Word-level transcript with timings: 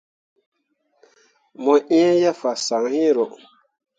Mo 1.63 1.73
iŋ 1.99 2.09
ye 2.21 2.31
fasaŋ 2.41 2.83
iŋro. 3.07 3.25